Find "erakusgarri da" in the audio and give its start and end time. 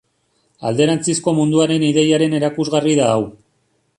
2.39-3.13